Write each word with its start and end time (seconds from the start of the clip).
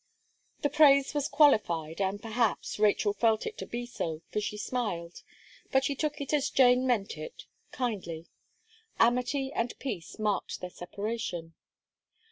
The 0.63 0.69
praise 0.71 1.13
was 1.13 1.27
qualified, 1.27 2.01
and, 2.01 2.19
perhaps, 2.19 2.79
Rachel 2.79 3.13
felt 3.13 3.45
it 3.45 3.55
to 3.59 3.67
be 3.67 3.85
so, 3.85 4.23
for 4.31 4.41
she 4.41 4.57
smiled; 4.57 5.21
but 5.71 5.83
she 5.83 5.93
took 5.93 6.19
it 6.19 6.33
as 6.33 6.49
Jane 6.49 6.87
meant 6.87 7.19
it 7.19 7.45
kindly. 7.71 8.25
Amity 8.99 9.53
and 9.53 9.77
peace 9.77 10.17
marked 10.17 10.59
their 10.59 10.71
separation. 10.71 11.53